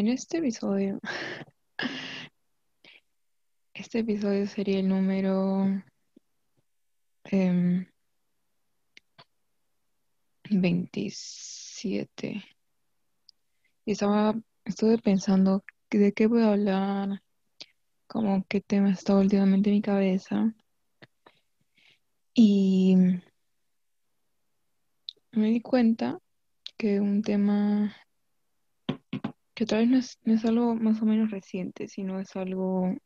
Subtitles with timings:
[0.00, 0.98] En este episodio,
[3.74, 5.66] este episodio sería el número
[7.24, 7.86] em,
[10.50, 12.42] 27.
[13.84, 17.22] Y estaba, estuve pensando de qué voy a hablar,
[18.06, 20.54] como qué tema está últimamente en mi cabeza.
[22.32, 22.96] Y
[25.32, 26.18] me di cuenta
[26.78, 27.94] que un tema
[29.60, 32.96] que tal vez no es, no es algo más o menos reciente, sino es algo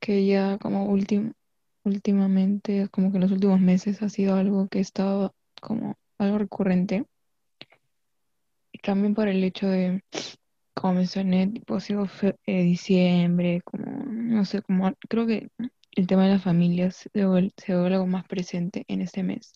[0.00, 1.34] que ya como últim-
[1.84, 7.04] últimamente, como que en los últimos meses ha sido algo que estaba como algo recurrente.
[8.72, 10.02] Y también por el hecho de,
[10.72, 12.08] como mencioné, tipo, ha sido
[12.46, 15.50] eh, diciembre, como, no sé, como, creo que
[15.96, 19.52] el tema de las familias se vuel- se vuelve algo más presente en este mes.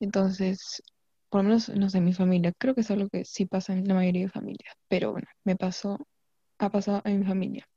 [0.00, 0.82] Entonces,
[1.28, 3.72] por lo menos, no sé, en mi familia, creo que es algo que sí pasa
[3.72, 5.98] en la mayoría de familias, pero bueno, me pasó,
[6.58, 7.68] ha pasado en mi familia,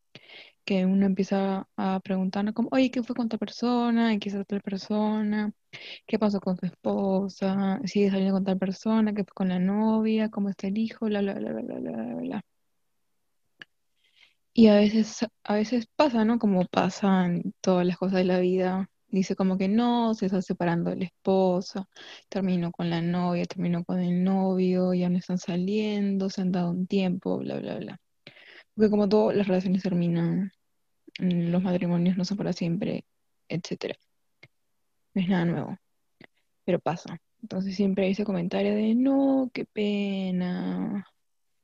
[0.65, 4.13] que uno empieza a preguntar como, oye, ¿qué fue con tal persona?
[4.13, 5.51] ¿Y qué es tal persona?
[6.07, 7.79] ¿Qué pasó con tu esposa?
[7.85, 9.13] ¿Sigue saliendo con tal persona?
[9.13, 10.29] ¿Qué fue con la novia?
[10.29, 11.07] ¿Cómo está el hijo?
[11.07, 12.41] Bla, bla, bla, bla, bla, bla, bla.
[14.53, 16.37] Y a veces, a veces pasa, ¿no?
[16.39, 18.89] Como pasan todas las cosas de la vida.
[19.11, 21.87] Dice como que no, se está separando de la esposa,
[22.29, 26.71] terminó con la novia, terminó con el novio, ya no están saliendo, se han dado
[26.71, 28.01] un tiempo, bla, bla, bla.
[28.75, 30.51] Porque como todas las relaciones terminan,
[31.19, 33.05] mm, los matrimonios no son para siempre,
[33.49, 33.95] etcétera.
[35.13, 35.77] No es nada nuevo,
[36.65, 37.17] pero pasa.
[37.41, 41.05] Entonces siempre hay ese comentario de no, qué pena,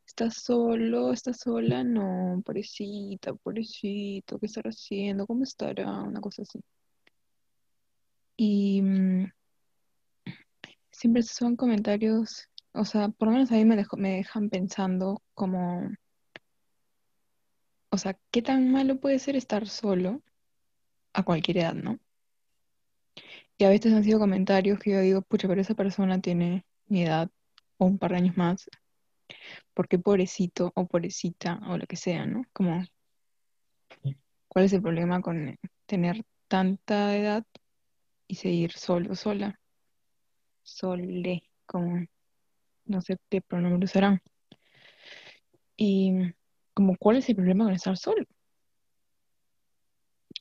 [0.07, 1.11] ¿Estás solo?
[1.11, 1.83] ¿Estás sola?
[1.83, 5.27] No, pobrecita, pobrecito, ¿qué estará haciendo?
[5.27, 6.03] ¿Cómo estará?
[6.03, 6.59] Una cosa así.
[8.38, 9.31] Y mm,
[10.91, 15.89] siempre son comentarios, o sea, por lo menos a mí me, me dejan pensando como,
[17.89, 20.21] o sea, ¿qué tan malo puede ser estar solo
[21.14, 21.99] a cualquier edad, ¿no?
[23.58, 27.04] Y a veces han sido comentarios que yo digo, pucha, pero esa persona tiene mi
[27.04, 27.30] edad
[27.77, 28.70] o un par de años más,
[29.73, 32.43] ¿por qué pobrecito o pobrecita o lo que sea, ¿no?
[32.54, 32.86] Como,
[34.48, 37.45] ¿cuál es el problema con tener tanta edad
[38.27, 39.59] y seguir solo, sola,
[40.63, 42.05] sole, como
[42.86, 44.21] no sé qué pronombre usarán.
[45.77, 46.13] Y
[46.73, 48.25] como, ¿cuál es el problema con estar solo?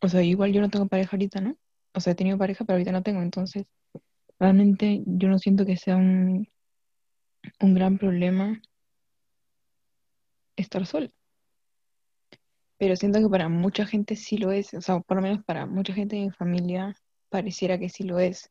[0.02, 1.56] O sea, igual yo no tengo pareja ahorita, ¿no?
[1.94, 3.64] O sea, he tenido pareja, pero ahorita no tengo, entonces
[4.38, 6.48] realmente yo no siento que sea un,
[7.60, 8.60] un gran problema
[10.56, 11.10] estar sola.
[12.76, 15.66] Pero siento que para mucha gente sí lo es, o sea, por lo menos para
[15.66, 16.94] mucha gente de mi familia
[17.34, 18.48] pareciera que sí lo es.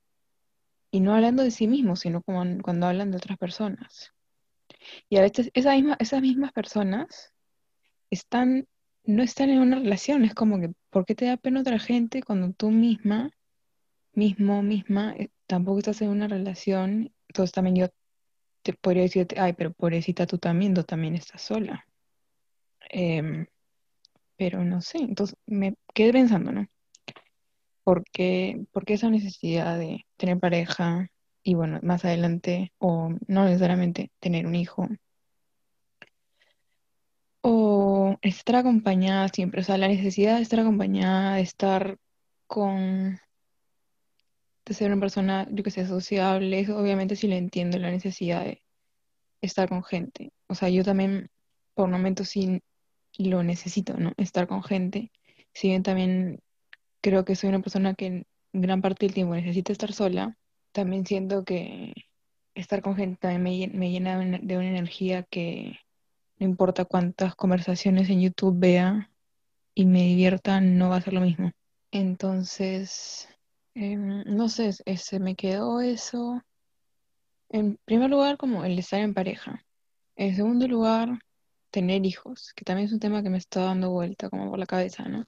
[0.92, 4.12] Y no hablando de sí mismos, sino como cuando hablan de otras personas.
[5.08, 7.34] Y a veces esa misma, esas mismas personas
[8.10, 8.68] están,
[9.06, 10.26] no están en una relación.
[10.26, 13.32] Es como que, ¿por qué te da pena otra gente cuando tú misma,
[14.12, 17.14] mismo, misma, eh, tampoco estás en una relación?
[17.30, 17.88] Entonces también yo
[18.64, 21.88] te podría decirte, ay, pero pobrecita tú también, tú también estás sola.
[22.90, 23.48] Em,
[24.36, 26.68] pero no sé, entonces me quedé pensando, ¿no?
[27.84, 31.10] ¿Por qué, por qué esa necesidad de tener pareja
[31.44, 34.88] y bueno, más adelante, o no necesariamente tener un hijo?
[37.42, 41.98] O estar acompañada siempre, o sea, la necesidad de estar acompañada, de estar
[42.48, 43.20] con,
[44.66, 48.62] de ser una persona, yo que sé, sociable, obviamente sí le entiendo la necesidad de
[49.42, 50.32] estar con gente.
[50.48, 51.30] O sea, yo también
[51.74, 52.62] por momentos sí
[53.18, 54.14] lo necesito, ¿no?
[54.18, 55.12] Estar con gente.
[55.54, 56.40] Si bien también
[57.04, 60.38] creo que soy una persona que gran parte del tiempo necesita estar sola,
[60.72, 61.94] también siento que
[62.56, 65.78] estar con gente también me, me llena de una energía que
[66.40, 69.12] no importa cuántas conversaciones en YouTube vea
[69.76, 71.52] y me divierta, no va a ser lo mismo.
[71.92, 73.28] Entonces,
[73.76, 76.42] em, no sé, se me quedó eso.
[77.50, 79.64] En primer lugar, como el estar en pareja.
[80.16, 81.20] En segundo lugar,
[81.72, 84.66] tener hijos, que también es un tema que me está dando vuelta como por la
[84.66, 85.26] cabeza, ¿no?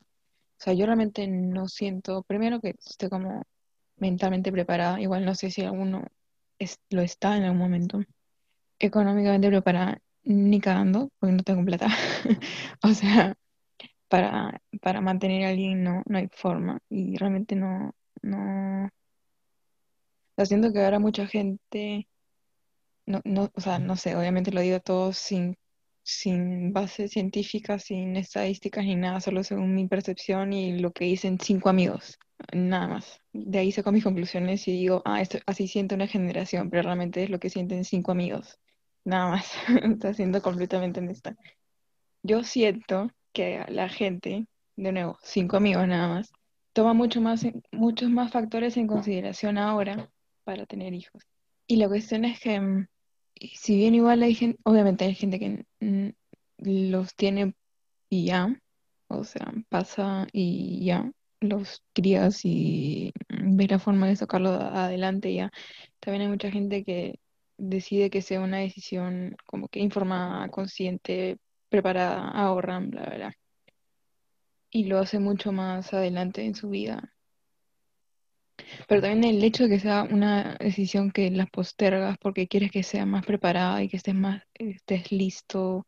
[0.60, 3.44] O sea, yo realmente no siento, primero que esté como
[3.98, 6.06] mentalmente preparada, igual no sé si alguno
[6.60, 8.02] es- lo está en algún momento,
[8.80, 11.88] económicamente preparada, ni cagando, porque no tengo plata.
[12.84, 13.36] O sea,
[14.10, 16.80] para, para mantener a alguien no, no hay forma.
[16.90, 17.94] Y realmente no,
[18.24, 18.90] no,
[20.38, 22.08] haciendo que ahora mucha gente,
[23.06, 25.58] no, no, o sea, no sé, obviamente lo digo todo sin,
[26.06, 31.40] sin base científica, sin estadísticas ni nada, solo según mi percepción y lo que dicen
[31.40, 32.20] cinco amigos,
[32.54, 33.22] nada más.
[33.34, 37.24] De ahí saco mis conclusiones y digo, ah, esto, así siente una generación, pero realmente
[37.24, 38.60] es lo que sienten cinco amigos.
[39.04, 39.52] nada más,
[39.84, 41.36] está siendo completamente honesta.
[42.22, 46.32] Yo siento que la gente, de nuevo, cinco amigos nada más,
[46.74, 50.12] toma mucho más, muchos más factores en consideración ahora
[50.44, 51.24] para tener hijos.
[51.66, 52.86] Y la cuestión es que,
[53.56, 55.66] si bien igual hay gente, obviamente hay gente que
[56.60, 57.56] los tiene
[58.10, 58.62] y ya,
[59.08, 61.12] o sea, pasa y ya,
[61.42, 65.52] los crías y ves la forma de sacarlo adelante ya.
[66.00, 67.20] También hay mucha gente que
[67.58, 71.38] decide que sea una decisión como que informada, consciente,
[71.70, 73.38] preparada, ahorran, bla, bla.
[74.70, 77.15] Y lo hace mucho más adelante en su vida.
[78.88, 82.84] Pero también el hecho de que sea una decisión que las postergas porque quieres que
[82.84, 85.86] sea más preparada y que estés más, estés listo,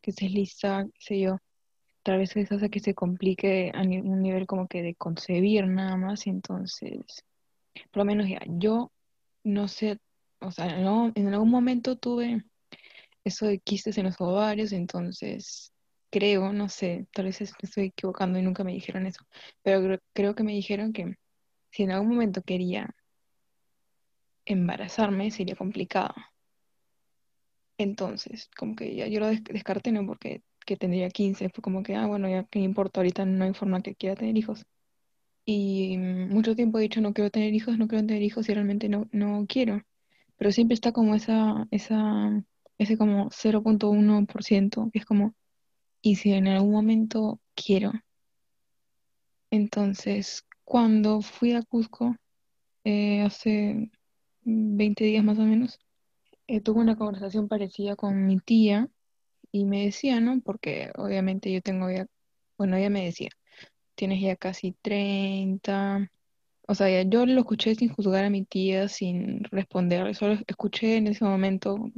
[0.00, 1.38] que estés lista, qué sé yo.
[2.02, 5.96] Tal vez eso hace que se complique a un nivel como que de concebir nada
[5.96, 6.26] más.
[6.26, 7.24] Y entonces,
[7.90, 8.90] por lo menos ya, yo
[9.44, 9.98] no sé,
[10.40, 12.44] o sea, en en algún momento tuve
[13.24, 15.72] eso de quistes en los ovarios, entonces
[16.10, 19.24] creo, no sé, tal vez estoy equivocando y nunca me dijeron eso,
[19.62, 21.14] pero creo, creo que me dijeron que
[21.70, 22.94] si en algún momento quería
[24.44, 26.14] embarazarme sería complicado.
[27.78, 30.06] Entonces, como que ya yo lo des- descarté, ¿no?
[30.06, 33.54] Porque que tendría 15 fue como que, ah, bueno, ya qué importa, ahorita no hay
[33.54, 34.64] forma que quiera tener hijos.
[35.46, 38.54] Y mm, mucho tiempo he dicho, no quiero tener hijos, no quiero tener hijos y
[38.54, 39.82] realmente no, no quiero.
[40.38, 42.44] Pero siempre está como esa, esa,
[42.78, 45.34] ese como 0.1%, que es como,
[46.02, 47.92] y si en algún momento quiero.
[49.52, 52.14] Entonces, cuando fui a Cusco,
[52.84, 53.90] eh, hace
[54.44, 55.80] 20 días más o menos,
[56.46, 58.88] eh, tuve una conversación parecida con mi tía
[59.52, 60.40] y me decía, ¿no?
[60.42, 62.06] Porque obviamente yo tengo ya,
[62.58, 63.30] bueno, ella me decía,
[63.96, 66.08] tienes ya casi 30.
[66.68, 70.98] O sea, ya yo lo escuché sin juzgar a mi tía, sin responderle, solo escuché
[70.98, 71.90] en ese momento,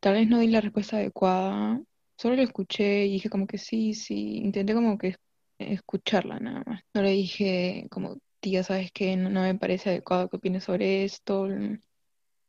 [0.00, 1.82] tal vez no di la respuesta adecuada,
[2.16, 5.16] solo lo escuché y dije como que sí, sí, intenté como que
[5.60, 6.82] escucharla nada más.
[6.94, 9.16] No le dije como, tía, ¿sabes qué?
[9.16, 11.48] No, me parece adecuado que opines sobre esto,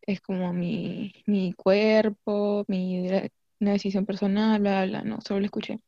[0.02, 3.08] es como mi, mi cuerpo, mi,
[3.60, 5.80] una decisión personal, bla, bla, no, solo lo escuché.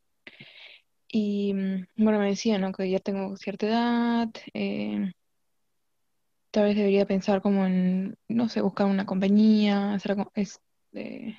[1.08, 2.72] Y mm, bueno, me decía, ¿no?
[2.74, 5.12] Que ya tengo cierta edad, eh,
[6.52, 10.16] tal vez debería pensar como en, no sé, buscar una compañía, hacer,
[10.94, 11.36] eh,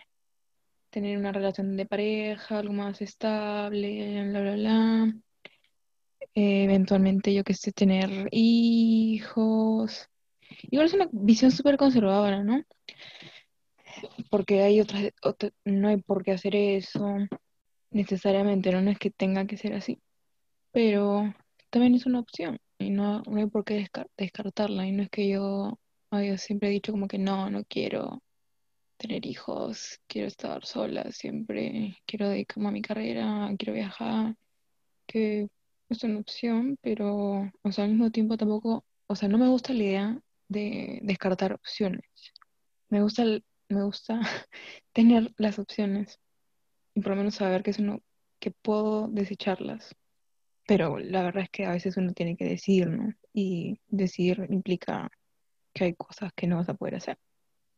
[0.90, 5.14] tener una relación de pareja, algo más estable, bla, bla, bla.
[6.36, 10.08] Eh, eventualmente, yo que sé, tener hijos.
[10.70, 12.62] Igual es una visión súper conservadora, ¿no?
[14.30, 17.16] Porque hay otras, otra- no hay por qué hacer eso
[17.90, 18.90] necesariamente, ¿no?
[18.90, 20.00] Es que tenga que ser así,
[20.72, 21.34] pero
[21.70, 24.86] también es una opción y no, no hay por qué descar- descartarla.
[24.86, 25.78] Y no es que yo
[26.10, 28.22] haya siempre dicho como que no, no quiero
[28.98, 34.36] tener hijos, quiero estar sola, siempre quiero dedicarme a mi carrera, quiero viajar,
[35.06, 35.48] que
[35.94, 39.72] es una opción, pero, o sea, al mismo tiempo tampoco, o sea, no me gusta
[39.72, 42.04] la idea de descartar opciones.
[42.88, 43.24] Me gusta,
[43.68, 44.20] me gusta
[44.92, 46.18] tener las opciones
[46.94, 48.00] y por lo menos saber que es uno,
[48.40, 49.94] que puedo desecharlas.
[50.66, 53.14] Pero la verdad es que a veces uno tiene que decidir, ¿no?
[53.32, 55.10] Y decidir implica
[55.74, 57.18] que hay cosas que no vas a poder hacer.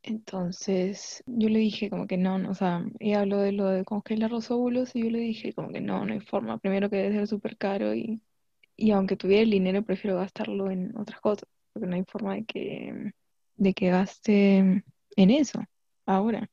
[0.07, 4.31] Entonces yo le dije como que no, o sea, ella habló de lo de congelar
[4.31, 6.59] los óvulos y yo le dije como que no, no hay forma.
[6.59, 8.21] Primero que debe ser súper caro y,
[8.77, 12.45] y aunque tuviera el dinero prefiero gastarlo en otras cosas, porque no hay forma de
[12.45, 13.13] que,
[13.57, 14.59] de que gaste
[15.17, 15.61] en eso
[16.07, 16.49] ahora.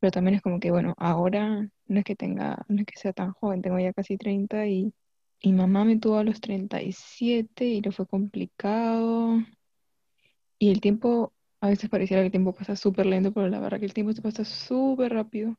[0.00, 3.12] Pero también es como que, bueno, ahora no es que tenga, no es que sea
[3.14, 4.92] tan joven, tengo ya casi 30 y,
[5.40, 9.38] y mamá me tuvo a los 37 y le fue complicado.
[10.58, 11.32] Y el tiempo,
[11.64, 14.12] a veces pareciera que el tiempo pasa súper lento, pero la verdad que el tiempo
[14.12, 15.56] se pasa súper rápido.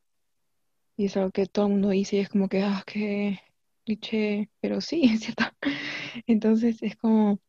[0.97, 3.39] Y es algo que todo el mundo dice y es como que, ah, qué
[3.85, 5.45] cliché, pero sí, es cierto.
[6.27, 7.39] Entonces es como,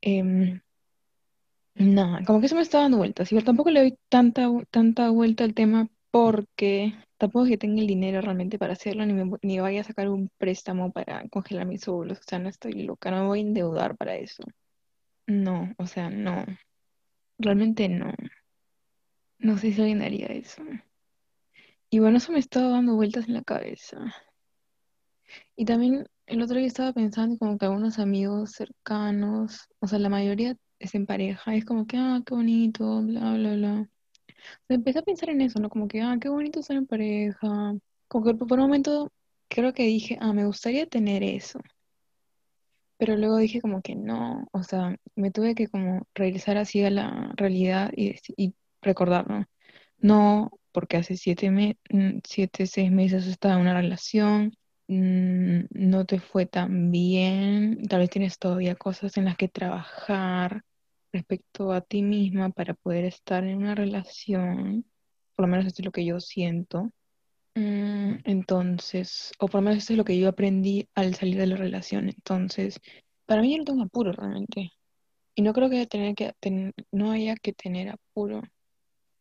[0.00, 0.60] em,
[1.74, 3.30] nada, como que eso me está dando vueltas.
[3.30, 7.86] Igual tampoco le doy tanta, tanta vuelta al tema porque tampoco es que tenga el
[7.86, 11.86] dinero realmente para hacerlo, ni, me, ni vaya a sacar un préstamo para congelar mis
[11.88, 12.18] óvulos.
[12.18, 14.42] O sea, no estoy loca, no me voy a endeudar para eso.
[15.28, 16.44] No, o sea, no,
[17.38, 18.12] realmente no.
[19.38, 20.62] No sé si alguien haría eso.
[21.90, 23.98] Y bueno, eso me estaba dando vueltas en la cabeza.
[25.56, 30.08] Y también el otro día estaba pensando como que algunos amigos cercanos, o sea, la
[30.08, 33.90] mayoría es en pareja, es como que, ah, qué bonito, bla, bla, bla.
[34.68, 35.70] Empecé a pensar en eso, ¿no?
[35.70, 37.74] Como que, ah, qué bonito estar en pareja.
[38.08, 39.12] Como que por un momento
[39.48, 41.60] creo que dije, ah, me gustaría tener eso.
[42.98, 46.90] Pero luego dije como que no, o sea, me tuve que como regresar así a
[46.90, 49.46] la realidad y, y recordarlo.
[49.98, 54.54] No, porque hace siete, me mm, siete, seis meses estaba en una relación,
[54.88, 60.62] mm, no te fue tan bien, tal vez tienes todavía cosas en las que trabajar
[61.12, 64.84] respecto a ti misma para poder estar en una relación,
[65.36, 66.90] por lo menos esto es lo que yo siento.
[67.58, 71.46] Mm, entonces, o por lo menos eso es lo que yo aprendí al salir de
[71.48, 72.08] la relación.
[72.08, 72.80] Entonces,
[73.26, 74.70] para mí yo no tengo apuro realmente.
[75.34, 78.42] Y no creo que, tener que ten- no haya que tener apuro.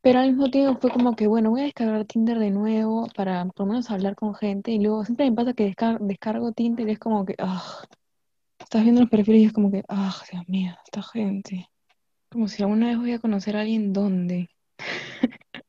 [0.01, 3.46] Pero al mismo tiempo fue como que, bueno, voy a descargar Tinder de nuevo para
[3.46, 4.72] por lo menos hablar con gente.
[4.72, 7.84] Y luego siempre me pasa que descar- descargo Tinder y es como que, ah,
[8.60, 11.70] estás viendo los perfiles y es como que, ah, Dios mío, esta gente.
[12.32, 14.50] Como si alguna vez voy a conocer a alguien donde.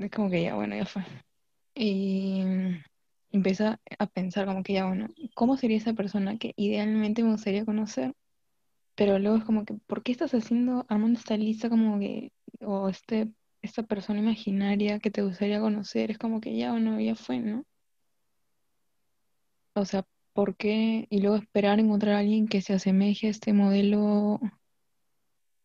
[0.00, 1.04] Es como que ya, bueno, ya fue.
[1.74, 2.42] Y
[3.32, 7.64] empieza a pensar como que ya, bueno, ¿cómo sería esa persona que idealmente me gustaría
[7.66, 8.14] conocer?
[8.96, 12.88] Pero luego es como que, ¿por qué estás haciendo, armando esta lista como que, o
[12.88, 13.30] este,
[13.62, 16.10] esta persona imaginaria que te gustaría conocer?
[16.10, 17.64] Es como que ya, bueno, ya fue, ¿no?
[19.74, 21.06] O sea, ¿por qué?
[21.10, 24.40] Y luego esperar encontrar a alguien que se asemeje a este modelo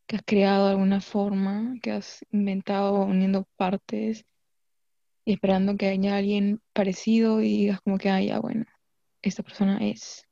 [0.08, 4.26] que has creado de alguna forma, que has inventado uniendo partes
[5.26, 8.66] y esperando que haya alguien parecido y digas como que, ah, ya, bueno,
[9.22, 10.28] esta persona es.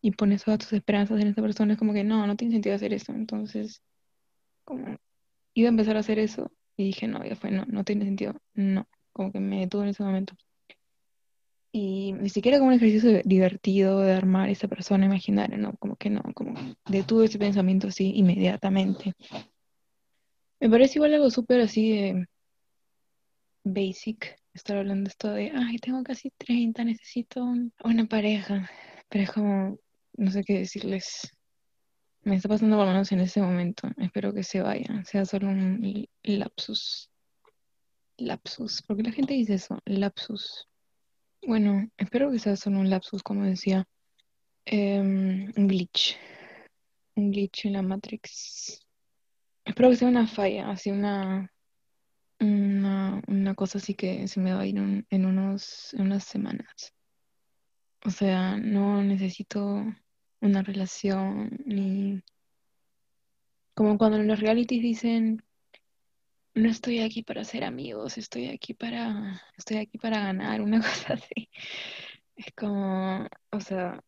[0.00, 2.76] Y pones todas tus esperanzas en esta persona, es como que no, no tiene sentido
[2.76, 3.12] hacer eso.
[3.12, 3.82] Entonces,
[4.64, 4.96] como
[5.54, 8.40] iba a empezar a hacer eso y dije, no, ya fue, no, no tiene sentido,
[8.54, 10.34] no, como que me detuve en ese momento.
[11.70, 16.08] Y ni siquiera como un ejercicio divertido de armar esa persona imaginaria, no, como que
[16.10, 16.54] no, como
[16.88, 19.12] detuve ese pensamiento así inmediatamente.
[20.60, 22.26] Me parece igual algo súper así de
[23.64, 28.68] basic, estar hablando esto de, ay, tengo casi 30 necesito un- una pareja,
[29.08, 29.78] pero es como,
[30.16, 31.30] no sé qué decirles.
[32.22, 33.88] Me está pasando por lo menos en ese momento.
[33.98, 37.10] Espero que se vaya, sea solo un lapsus.
[38.16, 38.82] Lapsus.
[38.82, 39.78] ¿Por qué la gente dice eso?
[39.84, 40.66] Lapsus.
[41.46, 43.86] Bueno, espero que sea solo un lapsus, como decía.
[44.64, 46.16] Em, un glitch.
[47.16, 48.86] Un glitch en la Matrix.
[49.64, 51.52] Espero que sea una falla, así una,
[52.40, 56.94] una, una cosa así que se me va a ir en unos, en unas semanas.
[58.04, 59.84] O sea, no necesito
[60.40, 62.22] una relación ni
[63.74, 65.42] como cuando en los realities dicen
[66.58, 71.14] no estoy aquí para ser amigos, estoy aquí para, estoy aquí para ganar, una cosa
[71.14, 71.48] así.
[72.36, 74.00] Es como, o sea,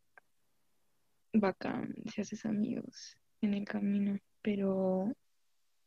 [1.32, 5.12] bacán si haces amigos en el camino, pero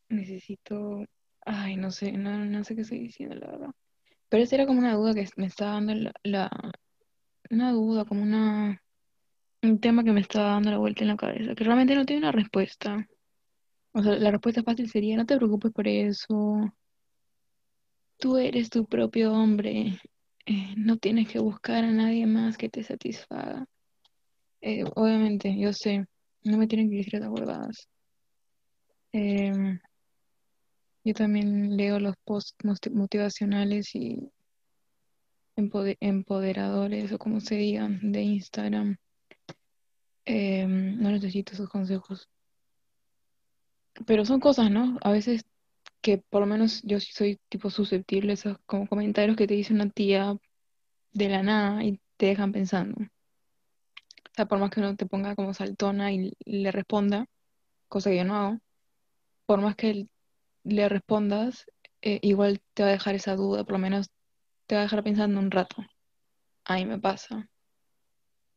[0.09, 1.05] necesito,
[1.45, 3.71] ay, no sé, no, no sé qué estoy diciendo, la verdad.
[4.29, 6.71] Pero esa era como una duda que me estaba dando la, la-
[7.51, 8.81] una duda, como una,
[9.63, 12.21] un tema que me estaba dando la vuelta en la cabeza, que realmente no tiene
[12.23, 13.07] una respuesta.
[13.93, 16.71] O sea, la respuesta fácil sería, no te preocupes por eso,
[18.17, 19.99] Tú eres tu propio hombre.
[20.45, 23.65] eh, no tienes que buscar a nadie más que te satisfaga.
[24.61, 26.05] Eh, obviamente, yo sé,
[26.43, 27.87] no me tienen que decir esas huevadas.
[29.11, 29.79] Em,
[31.03, 34.29] yo también leo los posts moti- motivacionales y
[35.57, 38.95] empode- empoderadores o como se digan de Instagram.
[40.25, 42.29] Em, no necesito esos consejos.
[44.05, 44.97] Pero son cosas, ¿no?
[45.01, 45.45] A veces
[46.01, 49.73] que por lo menos yo soy tipo susceptible a esos como comentarios que te dice
[49.73, 50.35] una tía
[51.13, 53.01] de la nada y te dejan pensando.
[53.01, 57.27] O sea, por más que uno te ponga como saltona y le responda,
[57.87, 58.59] cosa que yo no hago,
[59.45, 60.07] por más que
[60.63, 61.65] le respondas,
[62.01, 64.09] eh, igual te va a dejar esa duda, por lo menos
[64.67, 65.77] te va a dejar pensando un rato.
[66.65, 67.49] A mí me pasa.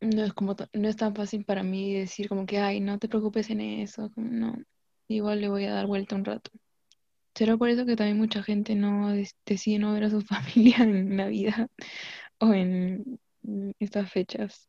[0.00, 3.08] No es como, no es tan fácil para mí decir como que, ay, no te
[3.08, 4.56] preocupes en eso, no,
[5.08, 6.50] igual le voy a dar vuelta un rato.
[7.34, 9.12] Será por eso que también mucha gente no
[9.44, 11.68] decide no ver a su familia en Navidad
[12.38, 13.20] o en
[13.78, 14.68] estas fechas.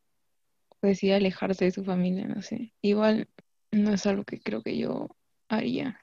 [0.82, 2.74] decide alejarse de su familia, no sé.
[2.82, 3.28] Igual
[3.72, 5.10] no es algo que creo que yo
[5.50, 6.00] haría.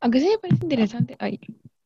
[0.00, 1.40] Aunque sí me parece interesante, ay,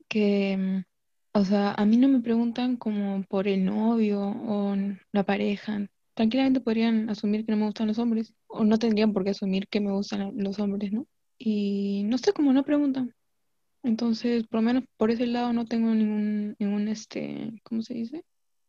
[0.08, 4.76] que, mm, o sea, a mí no me preguntan como por el novio o
[5.12, 5.86] la pareja.
[6.14, 9.68] Tranquilamente podrían asumir que no me gustan los hombres, o no tendrían por qué asumir
[9.68, 11.06] que me gustan los hombres, ¿no?
[11.42, 13.14] Y no sé cómo no preguntan.
[13.82, 18.24] Entonces, por lo menos por ese lado no tengo ningún, ningún, este, ¿cómo se dice?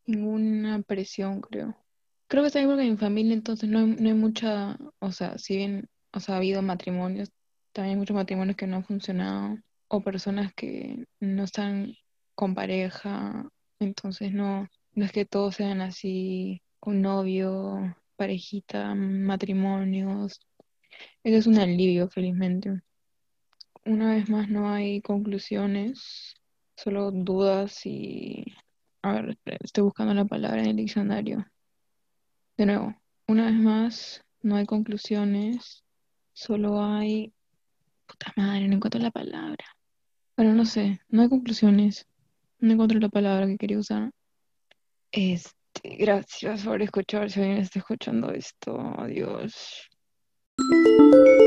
[0.05, 1.75] Ninguna presión, creo.
[2.27, 5.11] Creo que está bien porque en mi familia entonces no hay, no hay mucha, o
[5.11, 7.29] sea, si bien, o sea, ha habido matrimonios,
[7.73, 9.57] también hay muchos matrimonios que no han funcionado,
[9.89, 11.93] o personas que no están
[12.35, 13.49] con pareja,
[13.79, 20.39] entonces no, no es que todos sean así, un novio, parejita, matrimonios.
[21.23, 22.81] Eso es un alivio, felizmente.
[23.85, 26.35] una vez más no hay conclusiones,
[26.75, 28.45] solo dudas y...
[29.03, 31.45] A ver, estoy buscando la palabra en el diccionario.
[32.57, 32.95] De nuevo,
[33.27, 35.83] una vez más no hay conclusiones,
[36.33, 37.33] solo hay...
[38.07, 39.65] Puta madre, no encuentro la palabra.
[40.35, 42.07] Bueno, no sé, no hay conclusiones.
[42.59, 44.11] No encuentro la palabra que quería usar.
[45.11, 47.29] Este, gracias por escuchar.
[47.29, 49.89] Si alguien está escuchando esto, adiós.
[50.69, 51.40] Música